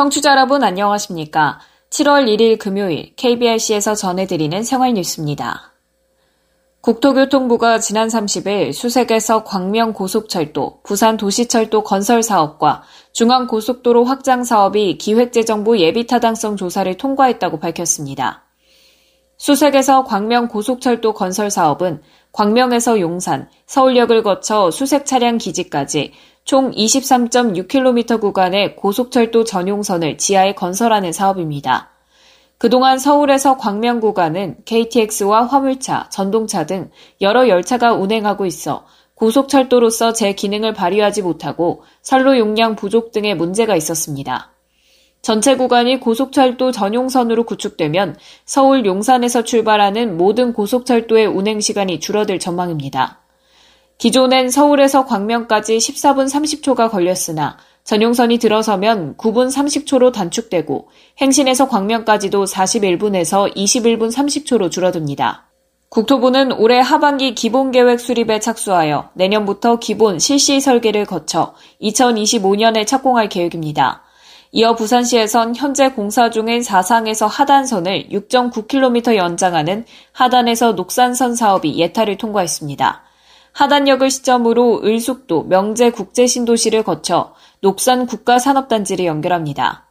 청취자 0.00 0.30
여러분 0.30 0.64
안녕하십니까? 0.64 1.60
7월 1.90 2.24
1일 2.24 2.58
금요일 2.58 3.14
KBRC에서 3.16 3.94
전해드리는 3.94 4.62
생활 4.62 4.94
뉴스입니다. 4.94 5.74
국토교통부가 6.80 7.80
지난 7.80 8.08
30일 8.08 8.72
수색에서 8.72 9.44
광명 9.44 9.92
고속철도, 9.92 10.80
부산 10.84 11.18
도시철도 11.18 11.82
건설 11.82 12.22
사업과 12.22 12.82
중앙 13.12 13.46
고속도로 13.46 14.04
확장 14.04 14.42
사업이 14.42 14.96
기획재정부 14.96 15.78
예비타당성 15.78 16.56
조사를 16.56 16.96
통과했다고 16.96 17.58
밝혔습니다. 17.58 18.44
수색에서 19.36 20.04
광명 20.04 20.48
고속철도 20.48 21.12
건설 21.12 21.50
사업은 21.50 22.00
광명에서 22.32 23.00
용산, 23.00 23.50
서울역을 23.66 24.22
거쳐 24.22 24.70
수색 24.70 25.04
차량 25.04 25.36
기지까지 25.36 26.12
총 26.50 26.72
23.6km 26.72 28.20
구간의 28.20 28.74
고속철도 28.74 29.44
전용선을 29.44 30.18
지하에 30.18 30.56
건설하는 30.56 31.12
사업입니다. 31.12 31.90
그동안 32.58 32.98
서울에서 32.98 33.56
광명 33.56 34.00
구간은 34.00 34.56
KTX와 34.64 35.46
화물차, 35.46 36.08
전동차 36.10 36.66
등 36.66 36.90
여러 37.20 37.46
열차가 37.46 37.92
운행하고 37.92 38.46
있어 38.46 38.84
고속철도로서 39.14 40.12
제 40.12 40.32
기능을 40.32 40.74
발휘하지 40.74 41.22
못하고 41.22 41.84
선로 42.02 42.36
용량 42.36 42.74
부족 42.74 43.12
등의 43.12 43.36
문제가 43.36 43.76
있었습니다. 43.76 44.50
전체 45.22 45.56
구간이 45.56 46.00
고속철도 46.00 46.72
전용선으로 46.72 47.44
구축되면 47.44 48.16
서울 48.44 48.84
용산에서 48.84 49.44
출발하는 49.44 50.16
모든 50.16 50.52
고속철도의 50.52 51.26
운행 51.26 51.60
시간이 51.60 52.00
줄어들 52.00 52.40
전망입니다. 52.40 53.19
기존엔 54.00 54.48
서울에서 54.48 55.04
광명까지 55.04 55.76
14분 55.76 56.24
30초가 56.24 56.90
걸렸으나 56.90 57.58
전용선이 57.84 58.38
들어서면 58.38 59.18
9분 59.18 59.48
30초로 59.48 60.10
단축되고 60.10 60.88
행신에서 61.20 61.68
광명까지도 61.68 62.46
41분에서 62.46 63.54
21분 63.54 64.10
30초로 64.10 64.70
줄어듭니다. 64.70 65.50
국토부는 65.90 66.52
올해 66.52 66.80
하반기 66.80 67.34
기본계획 67.34 68.00
수립에 68.00 68.40
착수하여 68.40 69.10
내년부터 69.12 69.78
기본 69.78 70.18
실시 70.18 70.62
설계를 70.62 71.04
거쳐 71.04 71.52
2025년에 71.82 72.86
착공할 72.86 73.28
계획입니다. 73.28 74.02
이어 74.52 74.76
부산시에선 74.76 75.56
현재 75.56 75.90
공사 75.90 76.30
중인 76.30 76.62
사상에서 76.62 77.26
하단선을 77.26 78.08
6.9km 78.10 79.16
연장하는 79.16 79.84
하단에서 80.12 80.72
녹산선 80.72 81.36
사업이 81.36 81.78
예타를 81.78 82.16
통과했습니다. 82.16 83.09
하단역을 83.52 84.10
시점으로 84.10 84.82
을숙도 84.84 85.44
명제 85.44 85.90
국제신도시를 85.90 86.82
거쳐 86.82 87.34
녹산 87.60 88.06
국가산업단지를 88.06 89.04
연결합니다. 89.04 89.86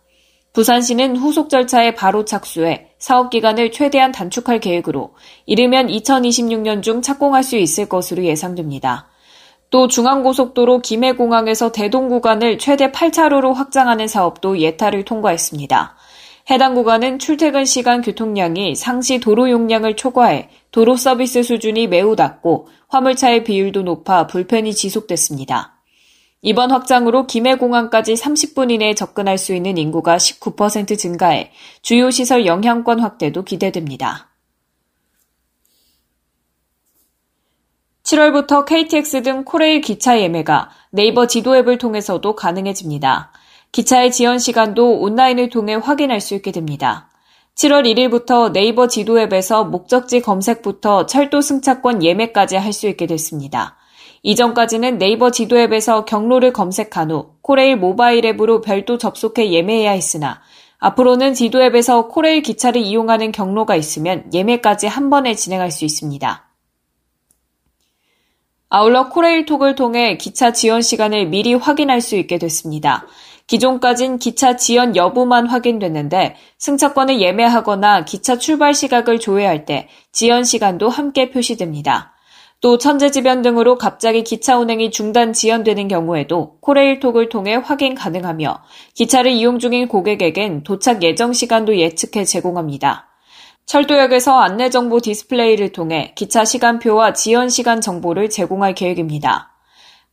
부산시는 0.53 1.15
후속 1.15 1.49
절차에 1.49 1.93
바로 1.93 2.25
착수해 2.25 2.87
사업 2.97 3.29
기간을 3.29 3.71
최대한 3.71 4.11
단축할 4.11 4.59
계획으로 4.59 5.13
이르면 5.45 5.87
2026년 5.87 6.81
중 6.81 7.01
착공할 7.01 7.43
수 7.43 7.57
있을 7.57 7.87
것으로 7.87 8.23
예상됩니다. 8.23 9.07
또 9.69 9.87
중앙고속도로 9.87 10.79
김해공항에서 10.79 11.71
대동 11.71 12.09
구간을 12.09 12.57
최대 12.57 12.91
8차로로 12.91 13.53
확장하는 13.53 14.07
사업도 14.07 14.59
예타를 14.59 15.05
통과했습니다. 15.05 15.95
해당 16.49 16.73
구간은 16.73 17.19
출퇴근 17.19 17.65
시간 17.65 18.01
교통량이 18.01 18.73
상시 18.75 19.19
도로 19.19 19.51
용량을 19.51 19.95
초과해 19.95 20.49
도로 20.71 20.95
서비스 20.95 21.43
수준이 21.43 21.87
매우 21.87 22.15
낮고 22.15 22.67
화물차의 22.87 23.43
비율도 23.43 23.83
높아 23.83 24.25
불편이 24.25 24.73
지속됐습니다. 24.73 25.75
이번 26.41 26.71
확장으로 26.71 27.27
김해공항까지 27.27 28.15
30분 28.15 28.71
이내에 28.71 28.95
접근할 28.95 29.37
수 29.37 29.53
있는 29.53 29.77
인구가 29.77 30.17
19% 30.17 30.97
증가해 30.97 31.51
주요 31.83 32.09
시설 32.09 32.47
영향권 32.47 32.99
확대도 32.99 33.43
기대됩니다. 33.43 34.29
7월부터 38.03 38.65
KTX 38.65 39.21
등 39.21 39.43
코레일 39.43 39.81
기차 39.81 40.19
예매가 40.19 40.71
네이버 40.89 41.27
지도 41.27 41.55
앱을 41.57 41.77
통해서도 41.77 42.35
가능해집니다. 42.35 43.31
기차의 43.71 44.11
지연 44.11 44.39
시간도 44.39 44.99
온라인을 44.99 45.49
통해 45.49 45.75
확인할 45.75 46.21
수 46.21 46.35
있게 46.35 46.51
됩니다. 46.51 47.09
7월 47.55 47.85
1일부터 47.85 48.51
네이버 48.51 48.87
지도 48.87 49.19
앱에서 49.19 49.65
목적지 49.65 50.21
검색부터 50.21 51.05
철도 51.05 51.41
승차권 51.41 52.03
예매까지 52.03 52.55
할 52.55 52.71
수 52.71 52.87
있게 52.87 53.05
됐습니다. 53.05 53.75
이전까지는 54.23 54.97
네이버 54.97 55.31
지도 55.31 55.57
앱에서 55.57 56.05
경로를 56.05 56.53
검색한 56.53 57.11
후 57.11 57.35
코레일 57.41 57.77
모바일 57.77 58.25
앱으로 58.25 58.61
별도 58.61 58.97
접속해 58.97 59.51
예매해야 59.51 59.91
했으나 59.91 60.41
앞으로는 60.79 61.33
지도 61.33 61.61
앱에서 61.61 62.07
코레일 62.07 62.41
기차를 62.41 62.81
이용하는 62.81 63.31
경로가 63.31 63.75
있으면 63.75 64.25
예매까지 64.33 64.87
한 64.87 65.09
번에 65.09 65.35
진행할 65.35 65.71
수 65.71 65.85
있습니다. 65.85 66.49
아울러 68.69 69.09
코레일톡을 69.09 69.75
통해 69.75 70.17
기차 70.17 70.53
지연 70.53 70.81
시간을 70.81 71.27
미리 71.27 71.53
확인할 71.53 72.01
수 72.01 72.15
있게 72.15 72.37
됐습니다. 72.37 73.05
기존까진 73.49 74.19
기차 74.19 74.57
지연 74.57 74.95
여부만 74.95 75.47
확인됐는데 75.47 76.35
승차권을 76.59 77.19
예매하거나 77.19 78.05
기차 78.05 78.37
출발 78.37 78.75
시각을 78.75 79.19
조회할 79.19 79.65
때 79.65 79.89
지연 80.11 80.43
시간도 80.43 80.87
함께 80.87 81.31
표시됩니다. 81.31 82.13
또 82.61 82.77
천재지변 82.77 83.41
등으로 83.41 83.79
갑자기 83.79 84.23
기차 84.23 84.59
운행이 84.59 84.91
중단 84.91 85.33
지연되는 85.33 85.87
경우에도 85.87 86.59
코레일톡을 86.59 87.29
통해 87.29 87.55
확인 87.55 87.95
가능하며 87.95 88.61
기차를 88.93 89.31
이용 89.31 89.57
중인 89.57 89.87
고객에겐 89.87 90.63
도착 90.63 91.01
예정 91.01 91.33
시간도 91.33 91.75
예측해 91.75 92.25
제공합니다. 92.25 93.07
철도역에서 93.65 94.39
안내 94.39 94.69
정보 94.69 94.99
디스플레이를 94.99 95.71
통해 95.71 96.13
기차 96.15 96.45
시간표와 96.45 97.13
지연 97.13 97.49
시간 97.49 97.81
정보를 97.81 98.29
제공할 98.29 98.75
계획입니다. 98.75 99.58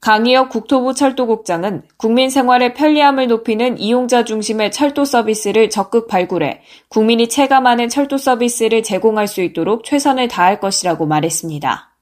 강희혁 0.01 0.51
국토부 0.51 0.95
철도국장은 0.95 1.83
국민 1.97 2.31
생활의 2.31 2.75
편리함을 2.75 3.29
높이는 3.29 3.79
이용자 3.79 4.25
중심의 4.25 4.71
철도 4.71 5.05
서비스를 5.05 5.71
적극 5.71 6.07
발굴해 6.07 6.63
국민이 6.89 7.29
체감하는 7.29 7.89
철도 7.89 8.19
서비스를 8.19 8.83
제공할 8.83 9.27
수 9.27 9.43
있도록 9.43 9.85
최선을 9.85 10.29
다할 10.29 10.61
것이라고 10.61 11.07
말했습니다. 11.07 11.97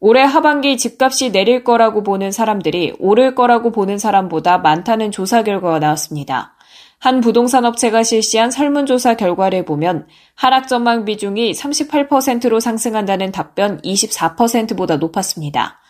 올해 0.00 0.22
하반기 0.22 0.76
집값이 0.78 1.30
내릴 1.30 1.62
거라고 1.62 2.02
보는 2.02 2.32
사람들이 2.32 2.94
오를 2.98 3.34
거라고 3.34 3.70
보는 3.70 3.98
사람보다 3.98 4.58
많다는 4.58 5.10
조사 5.10 5.42
결과가 5.42 5.78
나왔습니다. 5.78 6.54
한 6.98 7.20
부동산 7.20 7.64
업체가 7.64 8.02
실시한 8.02 8.50
설문조사 8.50 9.14
결과를 9.14 9.64
보면 9.64 10.06
하락 10.34 10.68
전망 10.68 11.06
비중이 11.06 11.52
38%로 11.52 12.60
상승한다는 12.60 13.32
답변 13.32 13.80
24%보다 13.80 14.96
높았습니다. 14.96 15.80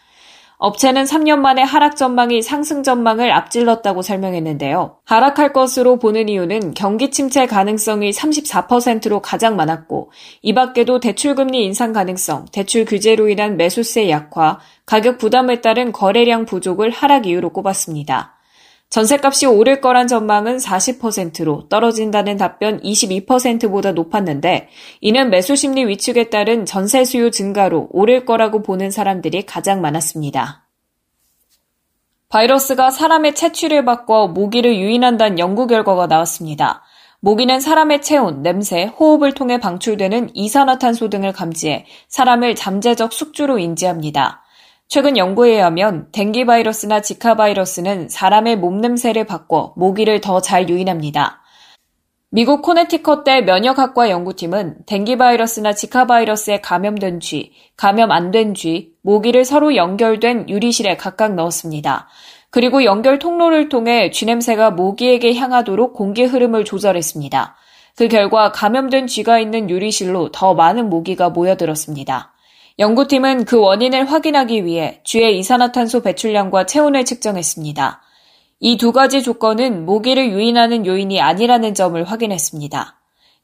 업체는 0.60 1.04
3년 1.04 1.38
만에 1.38 1.62
하락 1.62 1.96
전망이 1.96 2.42
상승 2.42 2.82
전망을 2.82 3.32
앞질렀다고 3.32 4.02
설명했는데요. 4.02 4.98
하락할 5.04 5.54
것으로 5.54 5.98
보는 5.98 6.28
이유는 6.28 6.74
경기 6.74 7.10
침체 7.10 7.46
가능성이 7.46 8.10
34%로 8.10 9.20
가장 9.22 9.56
많았고, 9.56 10.12
이 10.42 10.52
밖에도 10.52 11.00
대출 11.00 11.34
금리 11.34 11.64
인상 11.64 11.94
가능성, 11.94 12.44
대출 12.52 12.84
규제로 12.84 13.30
인한 13.30 13.56
매수세 13.56 14.10
약화, 14.10 14.58
가격 14.84 15.16
부담에 15.16 15.62
따른 15.62 15.92
거래량 15.92 16.44
부족을 16.44 16.90
하락 16.90 17.26
이유로 17.26 17.54
꼽았습니다. 17.54 18.39
전세값이 18.90 19.46
오를 19.46 19.80
거란 19.80 20.08
전망은 20.08 20.56
40%로 20.56 21.68
떨어진다는 21.68 22.36
답변 22.36 22.80
22%보다 22.80 23.92
높았는데 23.92 24.68
이는 25.00 25.30
매수 25.30 25.54
심리 25.54 25.86
위축에 25.86 26.28
따른 26.28 26.66
전세 26.66 27.04
수요 27.04 27.30
증가로 27.30 27.88
오를 27.92 28.24
거라고 28.24 28.62
보는 28.62 28.90
사람들이 28.90 29.46
가장 29.46 29.80
많았습니다. 29.80 30.66
바이러스가 32.30 32.90
사람의 32.90 33.36
체취를 33.36 33.84
바꿔 33.84 34.26
모기를 34.26 34.76
유인한다는 34.76 35.38
연구 35.38 35.68
결과가 35.68 36.08
나왔습니다. 36.08 36.82
모기는 37.20 37.60
사람의 37.60 38.02
체온, 38.02 38.42
냄새, 38.42 38.84
호흡을 38.86 39.34
통해 39.34 39.58
방출되는 39.58 40.30
이산화탄소 40.34 41.10
등을 41.10 41.32
감지해 41.32 41.86
사람을 42.08 42.56
잠재적 42.56 43.12
숙주로 43.12 43.58
인지합니다. 43.58 44.42
최근 44.92 45.16
연구에 45.16 45.52
의하면 45.52 46.08
댕기 46.10 46.46
바이러스나 46.46 47.00
지카 47.00 47.36
바이러스는 47.36 48.08
사람의 48.08 48.56
몸냄새를 48.56 49.24
바꿔 49.24 49.72
모기를 49.76 50.20
더 50.20 50.40
잘 50.40 50.68
유인합니다. 50.68 51.42
미국 52.30 52.60
코네티컷대 52.62 53.42
면역학과 53.42 54.10
연구팀은 54.10 54.78
댕기 54.86 55.16
바이러스나 55.16 55.74
지카 55.74 56.08
바이러스에 56.08 56.60
감염된 56.60 57.20
쥐, 57.20 57.52
감염 57.76 58.10
안 58.10 58.32
된 58.32 58.52
쥐, 58.52 58.90
모기를 59.02 59.44
서로 59.44 59.76
연결된 59.76 60.48
유리실에 60.48 60.96
각각 60.96 61.36
넣었습니다. 61.36 62.08
그리고 62.50 62.82
연결 62.82 63.20
통로를 63.20 63.68
통해 63.68 64.10
쥐냄새가 64.10 64.72
모기에게 64.72 65.36
향하도록 65.36 65.94
공기 65.94 66.24
흐름을 66.24 66.64
조절했습니다. 66.64 67.54
그 67.94 68.08
결과 68.08 68.50
감염된 68.50 69.06
쥐가 69.06 69.38
있는 69.38 69.70
유리실로 69.70 70.32
더 70.32 70.54
많은 70.54 70.90
모기가 70.90 71.30
모여들었습니다. 71.30 72.32
연구팀은 72.80 73.44
그 73.44 73.60
원인을 73.60 74.10
확인하기 74.10 74.64
위해 74.64 75.02
쥐의 75.04 75.38
이산화탄소 75.38 76.00
배출량과 76.00 76.64
체온을 76.64 77.04
측정했습니다. 77.04 78.00
이 78.60 78.78
두 78.78 78.92
가지 78.92 79.22
조건은 79.22 79.84
모기를 79.84 80.30
유인하는 80.30 80.86
요인이 80.86 81.20
아니라는 81.20 81.74
점을 81.74 82.02
확인했습니다. 82.02 82.96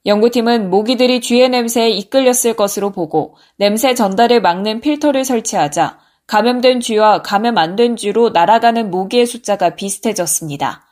연구팀은 0.06 0.70
모기들이 0.70 1.20
쥐의 1.20 1.50
냄새에 1.50 1.90
이끌렸을 1.90 2.54
것으로 2.56 2.92
보고 2.92 3.36
냄새 3.58 3.94
전달을 3.94 4.40
막는 4.40 4.80
필터를 4.80 5.24
설치하자 5.26 5.98
감염된 6.26 6.80
쥐와 6.80 7.20
감염 7.20 7.58
안 7.58 7.76
된 7.76 7.96
쥐로 7.96 8.30
날아가는 8.30 8.90
모기의 8.90 9.26
숫자가 9.26 9.74
비슷해졌습니다. 9.74 10.86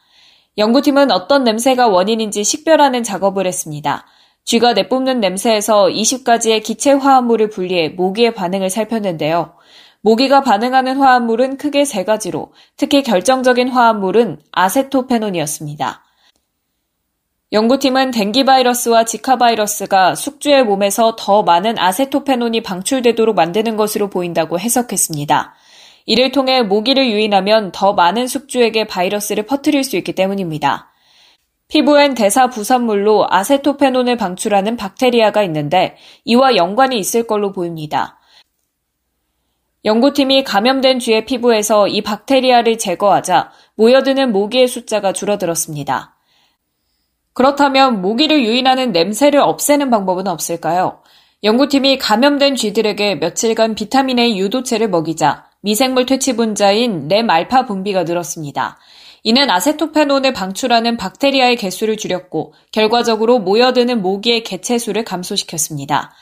연구팀은 0.58 1.10
어떤 1.10 1.44
냄새가 1.44 1.88
원인인지 1.88 2.44
식별하는 2.44 3.02
작업을 3.04 3.46
했습니다. 3.46 4.04
쥐가 4.44 4.74
내뿜는 4.74 5.20
냄새에서 5.20 5.86
20가지의 5.86 6.62
기체 6.62 6.92
화합물을 6.92 7.48
분리해 7.50 7.90
모기의 7.90 8.34
반응을 8.34 8.70
살폈는데요. 8.70 9.54
모기가 10.02 10.42
반응하는 10.42 10.98
화합물은 10.98 11.56
크게 11.56 11.86
세 11.86 12.04
가지로 12.04 12.52
특히 12.76 13.02
결정적인 13.02 13.68
화합물은 13.68 14.38
아세토페논이었습니다. 14.52 16.04
연구팀은 17.52 18.10
댕기 18.10 18.44
바이러스와 18.44 19.04
지카 19.04 19.36
바이러스가 19.36 20.14
숙주의 20.14 20.62
몸에서 20.64 21.16
더 21.16 21.42
많은 21.42 21.78
아세토페논이 21.78 22.62
방출되도록 22.62 23.34
만드는 23.36 23.76
것으로 23.76 24.10
보인다고 24.10 24.58
해석했습니다. 24.58 25.54
이를 26.04 26.32
통해 26.32 26.62
모기를 26.62 27.08
유인하면 27.10 27.72
더 27.72 27.94
많은 27.94 28.26
숙주에게 28.26 28.86
바이러스를 28.86 29.46
퍼뜨릴 29.46 29.84
수 29.84 29.96
있기 29.96 30.14
때문입니다. 30.14 30.90
피부엔 31.68 32.14
대사 32.14 32.48
부산물로 32.48 33.26
아세토페논을 33.30 34.16
방출하는 34.16 34.76
박테리아가 34.76 35.42
있는데 35.44 35.96
이와 36.24 36.56
연관이 36.56 36.98
있을 36.98 37.26
걸로 37.26 37.52
보입니다. 37.52 38.18
연구팀이 39.84 40.44
감염된 40.44 40.98
쥐의 40.98 41.26
피부에서 41.26 41.88
이 41.88 42.02
박테리아를 42.02 42.78
제거하자 42.78 43.50
모여드는 43.74 44.32
모기의 44.32 44.66
숫자가 44.66 45.12
줄어들었습니다. 45.12 46.14
그렇다면 47.34 48.00
모기를 48.00 48.44
유인하는 48.44 48.92
냄새를 48.92 49.40
없애는 49.40 49.90
방법은 49.90 50.28
없을까요? 50.28 51.02
연구팀이 51.42 51.98
감염된 51.98 52.56
쥐들에게 52.56 53.16
며칠간 53.16 53.74
비타민 53.74 54.18
A 54.18 54.38
유도체를 54.38 54.88
먹이자 54.88 55.44
미생물 55.60 56.06
퇴치 56.06 56.36
분자인 56.36 57.08
램알파 57.08 57.66
분비가 57.66 58.04
늘었습니다. 58.04 58.78
이는 59.26 59.48
아세토페논을 59.48 60.34
방출하는 60.34 60.98
박테리아의 60.98 61.56
개수를 61.56 61.96
줄였고 61.96 62.52
결과적으로 62.72 63.38
모여드는 63.38 64.02
모기의 64.02 64.42
개체수를 64.44 65.02
감소시켰습니다. 65.04 66.12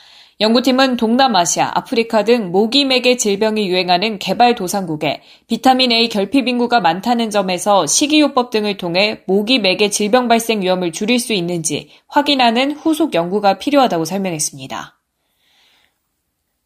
연구팀은 0.41 0.97
동남아시아, 0.97 1.73
아프리카 1.75 2.25
등 2.25 2.53
모기맥의 2.53 3.19
질병이 3.19 3.69
유행하는 3.69 4.21
개발도상국에 4.21 5.21
비타민 5.49 5.91
A 5.91 6.09
결핍 6.09 6.47
인구가 6.47 6.81
많다는 6.81 7.31
점에서 7.31 7.87
식이요법 7.87 8.51
등을 8.51 8.77
통해 8.77 9.23
모기맥의 9.27 9.91
질병 9.91 10.29
발생 10.29 10.63
위험을 10.63 10.93
줄일 10.93 11.19
수 11.19 11.33
있는지 11.33 11.91
확인하는 12.07 12.71
후속 12.71 13.15
연구가 13.15 13.59
필요하다고 13.59 14.05
설명했습니다. 14.05 15.02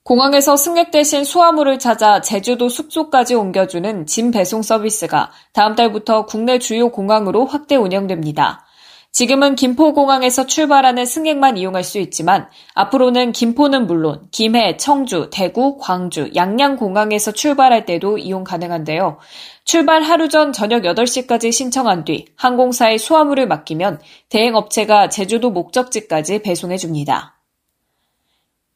공항에서 0.07 0.57
승객 0.57 0.93
대신 0.93 1.25
수화물을 1.25 1.81
찾아 1.81 2.21
제주도 2.21 2.69
숙소까지 2.69 3.35
옮겨주는 3.35 4.07
짐 4.07 4.31
배송 4.31 4.63
서비스가 4.63 5.33
다음 5.53 5.75
달부터 5.75 6.27
국내 6.27 6.61
주요 6.61 6.91
공항으로 6.91 7.45
확대 7.45 7.75
운영됩니다. 7.75 8.65
지금은 9.11 9.57
김포공항에서 9.57 10.47
출발하는 10.47 11.07
승객만 11.07 11.57
이용할 11.57 11.83
수 11.83 11.99
있지만 11.99 12.49
앞으로는 12.75 13.33
김포는 13.33 13.89
물론 13.89 14.29
김해, 14.31 14.77
청주, 14.77 15.29
대구, 15.33 15.77
광주, 15.77 16.31
양양공항에서 16.37 17.33
출발할 17.33 17.85
때도 17.85 18.19
이용 18.19 18.45
가능한데요. 18.45 19.19
출발 19.65 20.05
하루 20.05 20.29
전 20.29 20.53
저녁 20.53 20.85
8시까지 20.85 21.51
신청한 21.51 22.05
뒤 22.05 22.27
항공사에 22.37 22.97
수화물을 22.97 23.49
맡기면 23.49 24.01
대행업체가 24.29 25.09
제주도 25.09 25.51
목적지까지 25.51 26.43
배송해 26.43 26.77
줍니다. 26.77 27.41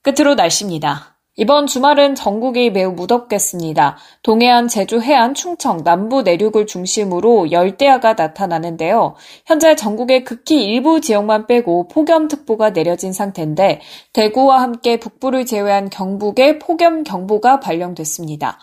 끝으로 0.03 0.35
날씨입니다. 0.35 1.20
이번 1.37 1.69
주말은 1.69 2.17
전국이 2.17 2.71
매우 2.71 2.91
무덥겠습니다. 2.93 3.97
동해안, 4.23 4.67
제주, 4.67 5.01
해안, 5.01 5.33
충청, 5.33 5.85
남부 5.85 6.23
내륙을 6.23 6.67
중심으로 6.67 7.53
열대야가 7.53 8.15
나타나는데요. 8.15 9.15
현재 9.47 9.77
전국의 9.77 10.25
극히 10.25 10.65
일부 10.65 11.01
지역만 11.01 11.47
빼고 11.47 11.87
폭염특보가 11.87 12.71
내려진 12.71 13.13
상태인데 13.13 13.81
대구와 14.13 14.61
함께 14.61 14.99
북부를 14.99 15.47
제외한 15.47 15.89
경북에 15.89 16.59
폭염경보가 16.59 17.61
발령됐습니다. 17.61 18.59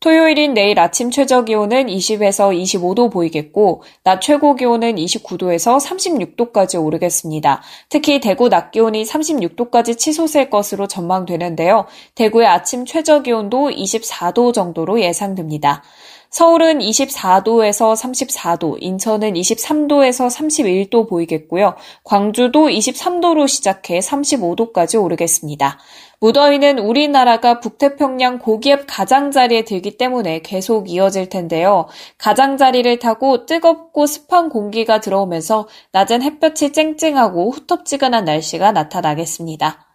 토요일인 0.00 0.54
내일 0.54 0.78
아침 0.78 1.10
최저 1.10 1.42
기온은 1.42 1.86
20에서 1.88 2.56
25도 2.56 3.10
보이겠고, 3.10 3.82
낮 4.04 4.20
최고 4.20 4.54
기온은 4.54 4.94
29도에서 4.94 5.80
36도까지 5.80 6.80
오르겠습니다. 6.80 7.62
특히 7.88 8.20
대구 8.20 8.48
낮 8.48 8.70
기온이 8.70 9.02
36도까지 9.02 9.98
치솟을 9.98 10.50
것으로 10.50 10.86
전망되는데요. 10.86 11.86
대구의 12.14 12.46
아침 12.46 12.86
최저 12.86 13.22
기온도 13.22 13.70
24도 13.70 14.54
정도로 14.54 15.00
예상됩니다. 15.00 15.82
서울은 16.30 16.80
24도에서 16.80 17.96
34도, 17.96 18.76
인천은 18.80 19.32
23도에서 19.32 20.28
31도 20.28 21.08
보이겠고요. 21.08 21.74
광주도 22.04 22.68
23도로 22.68 23.48
시작해 23.48 23.98
35도까지 24.00 25.02
오르겠습니다. 25.02 25.78
무더위는 26.20 26.80
우리나라가 26.80 27.60
북태평양 27.60 28.40
고기압 28.40 28.84
가장자리에 28.86 29.64
들기 29.64 29.96
때문에 29.96 30.40
계속 30.42 30.90
이어질 30.90 31.28
텐데요. 31.28 31.86
가장자리를 32.18 32.98
타고 32.98 33.46
뜨겁고 33.46 34.06
습한 34.06 34.48
공기가 34.48 35.00
들어오면서 35.00 35.68
낮은 35.92 36.22
햇볕이 36.22 36.72
쨍쨍하고 36.72 37.52
후텁지근한 37.52 38.24
날씨가 38.24 38.72
나타나겠습니다. 38.72 39.86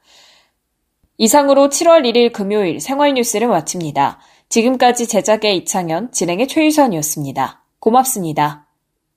이상으로 1.17 1.69
7월 1.69 2.09
1일 2.09 2.33
금요일 2.33 2.79
생활 2.79 3.13
뉴스를 3.13 3.47
마칩니다. 3.47 4.19
지금까지 4.53 5.07
제작의 5.07 5.57
이창현, 5.57 6.11
진행의 6.11 6.47
최유선이었습니다. 6.47 7.63
고맙습니다. 7.79 8.67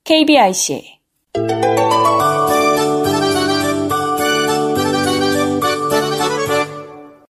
KBIC 0.04 0.98